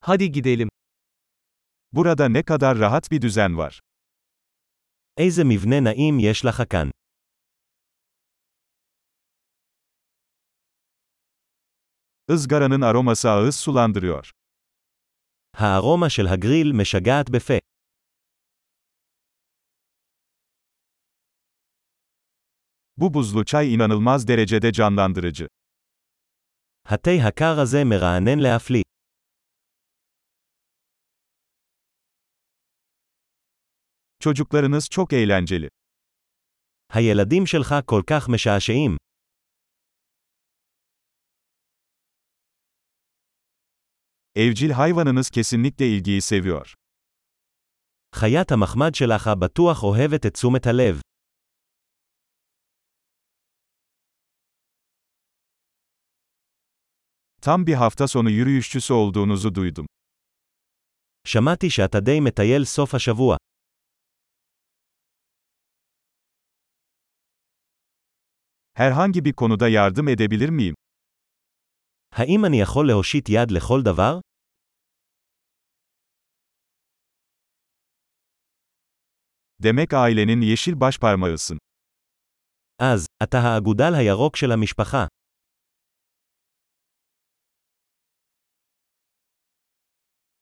Hadi 0.00 0.32
gidelim. 0.32 0.68
Burada 1.92 2.28
ne 2.28 2.42
kadar 2.42 2.78
rahat 2.78 3.10
bir 3.10 3.22
düzen 3.22 3.58
var. 3.58 3.80
איזה 5.18 5.44
מבנה 5.44 5.80
נעים 5.80 6.20
יש 6.20 6.44
לך 6.44 6.62
כאן. 6.70 6.90
Izgaranın 12.28 12.80
aroması 12.80 13.30
ağız 13.30 13.56
sulandırıyor. 13.56 14.30
הארומה 15.54 16.10
של 16.10 16.26
הגריל 16.26 16.72
משגעת 16.72 17.30
בפה. 17.30 17.58
Bu 22.96 23.14
buzlu 23.14 23.44
çay 23.44 23.74
inanılmaz 23.74 24.28
derecede 24.28 24.72
canlandırıcı. 24.72 25.48
התה 26.84 27.10
הקר 27.10 27.58
הזה 27.60 27.84
מרענן 27.84 28.38
להפליא. 28.40 28.82
Çocuklarınız 34.19 34.89
çok 34.89 35.13
eğlenceli. 35.13 35.69
הילדים 36.89 37.47
שלך 37.47 37.73
כל 37.87 38.03
כך 38.03 38.29
משעשעים. 38.29 38.97
Evcil 44.35 44.69
hayvanınız 44.71 45.29
kesinlikle 45.29 45.89
ilgiyi 45.89 46.21
seviyor. 46.21 46.73
חיית 48.15 48.51
המחמד 48.51 48.95
שלך 48.95 49.27
בטוח 49.27 49.83
אוהבת 49.83 50.25
את 50.25 50.33
תשומת 50.33 50.67
הלב. 50.67 51.01
Tam 57.41 57.67
bir 57.67 57.73
hafta 57.73 58.07
sonu 58.07 58.29
yürüyüşçüsü 58.29 58.93
olduğunuzu 58.93 59.55
duydum. 59.55 59.85
שמעתי 61.27 61.69
שאתה 61.69 61.99
די 61.99 62.19
מטייל 62.19 62.65
סוף 62.65 62.95
השבוע. 62.95 63.37
Herhangi 68.79 69.25
bir 69.25 69.33
konuda 69.33 69.67
yardım 69.69 70.07
edebilir 70.07 70.49
miyim? 70.49 70.75
האם 72.11 72.45
אני 72.45 72.61
יכול 72.61 72.87
להושיט 72.87 73.29
יד 73.29 73.51
לכל 73.51 73.81
דבר? 73.83 74.19
Demek 79.59 79.93
ailenin 79.93 80.41
yeşil 80.41 80.79
başparmağısın. 80.79 81.57
אז, 82.79 83.05
אתה 83.23 83.37
האגודל 83.39 83.93
הירוק 83.93 84.37
של 84.37 84.51
המשפחה. 84.51 85.07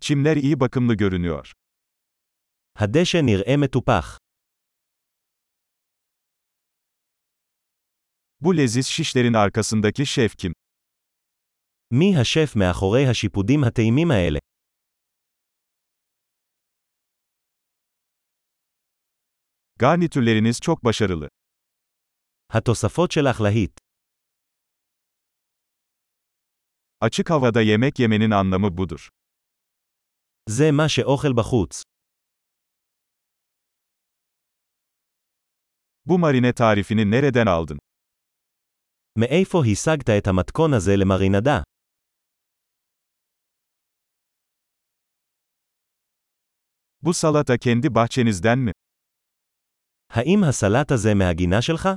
Çimler 0.00 0.36
iyi 0.36 0.60
bakımlı 0.60 0.94
görünüyor. 0.94 1.52
הדשא 2.78 3.20
נראה 3.22 3.56
מטופח. 3.56 4.18
Bu 8.42 8.56
leziz 8.56 8.86
şişlerin 8.86 9.34
arkasındaki 9.34 10.06
şef 10.06 10.36
kim? 10.38 10.52
מי 11.90 12.16
השף 12.16 12.56
מאחורי 12.56 13.06
השיפודים 13.06 13.64
הטעימים 13.64 14.10
האלה? 14.10 14.38
Garnitürleriniz 19.78 20.60
çok 20.60 20.84
başarılı. 20.84 21.28
התוספות 22.52 23.12
שלך 23.12 23.40
להיט. 23.40 23.78
Açık 27.00 27.30
havada 27.30 27.62
yemek 27.62 27.98
yemenin 27.98 28.30
anlamı 28.30 28.76
budur. 28.78 29.08
זה 30.50 30.72
מה 30.72 30.88
שאוכל 30.88 31.32
בחוץ. 31.32 31.82
Bu 36.06 36.18
marine 36.18 36.52
tarifini 36.52 37.10
nereden 37.10 37.46
aldın? 37.46 37.78
מאיפה 39.18 39.58
השגת 39.72 40.10
את 40.18 40.26
המתכון 40.26 40.74
הזה 40.74 40.92
למרינדה? 40.96 41.62
Bu 47.02 47.14
salata 47.14 47.56
kendi 47.58 47.94
bahçenizden 47.94 48.58
mi? 48.58 48.72
האם 50.10 50.44
הסלט 50.48 50.92
הזה 50.92 51.14
מהגינה 51.14 51.62
שלך? 51.62 51.88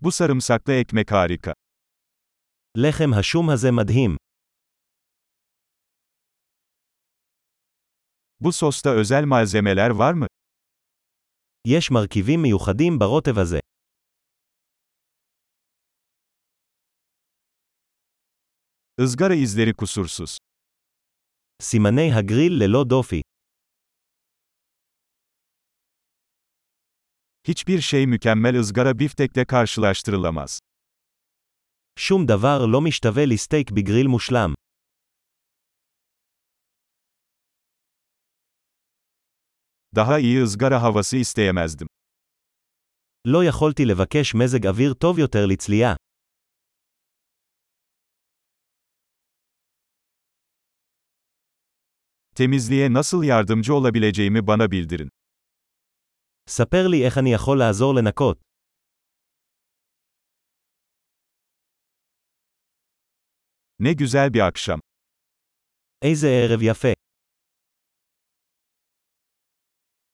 Bu 0.00 0.12
sarımsaklı 0.12 0.72
ekmek 0.72 1.12
harika. 1.12 1.52
לחם 2.76 3.14
השום 3.18 3.50
הזה 3.50 3.70
מדהים. 3.70 4.16
Bu 8.40 8.52
sosta 8.52 8.90
özel 8.90 9.24
malzemeler 9.24 9.90
var 9.90 10.12
mı? 10.12 10.26
יש 11.66 11.90
מרכיבים 11.90 12.42
מיוחדים 12.42 12.98
ברוטב 12.98 13.38
הזה. 13.38 13.58
Izgara 19.00 19.34
izleri 19.34 19.72
kusursuz. 19.74 20.36
סימני 21.62 22.12
הגריל 22.12 22.52
ללא 22.62 22.84
דופי. 22.84 23.20
Hiçbir 27.48 27.80
şey 27.80 28.06
mükemmel 28.06 28.58
ızgara 28.58 28.98
biftekle 28.98 29.44
karşılaştırılamaz. 29.44 30.58
שום 31.98 32.26
דבר 32.26 32.66
לא 32.66 32.80
משתווה 32.80 33.26
לסטייק 33.26 33.70
בגריל 33.70 34.06
מושלם. 34.06 34.54
Daha 39.94 40.18
iyi 40.18 40.42
ızgara 40.42 40.82
havası 40.82 41.16
isteyemezdim. 41.16 41.88
לא 43.26 43.44
יכולתי 43.44 43.84
לבקש 43.84 44.34
מזג 44.34 44.66
אוויר 44.66 44.94
טוב 44.94 45.18
יותר 45.18 45.46
לצלייה. 45.46 45.96
Temizliğe 52.34 52.92
nasıl 52.92 53.22
yardımcı 53.24 53.74
olabileceğimi 53.74 54.46
bana 54.46 54.70
bildirin. 54.70 55.08
ספר 56.48 56.86
לי 56.88 57.04
איך 57.06 57.18
אני 57.18 57.32
יכול 57.32 57.58
לעזור 57.58 57.94
לנקות. 57.94 58.38
Ne 63.78 63.92
güzel 63.92 64.34
bir 64.34 64.40
akşam. 64.40 64.80
איזה 66.02 66.28
ערב 66.28 66.62
יפה. 66.62 66.97